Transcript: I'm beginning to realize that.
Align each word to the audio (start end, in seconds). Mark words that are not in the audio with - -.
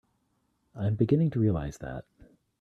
I'm 0.75 0.95
beginning 0.95 1.29
to 1.29 1.39
realize 1.39 1.77
that. 1.77 2.05